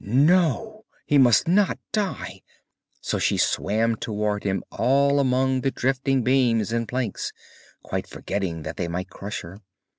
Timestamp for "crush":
9.11-9.41